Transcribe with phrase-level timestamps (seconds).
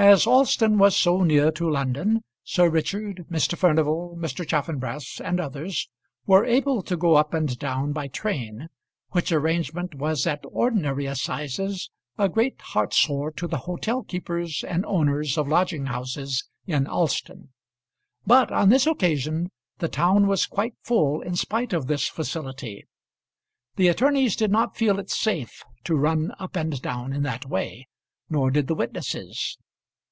[0.00, 3.58] As Alston was so near to London, Sir Richard, Mr.
[3.58, 4.46] Furnival, Mr.
[4.46, 5.88] Chaffanbrass, and others,
[6.24, 8.68] were able to go up and down by train,
[9.10, 15.36] which arrangement was at ordinary assizes a great heartsore to the hotel keepers and owners
[15.36, 17.48] of lodging houses in Alston.
[18.24, 22.86] But on this occasion the town was quite full in spite of this facility.
[23.74, 27.88] The attorneys did not feel it safe to run up and down in that way,
[28.30, 29.58] nor did the witnesses.